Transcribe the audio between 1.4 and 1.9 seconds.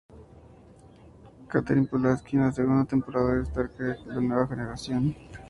Katherine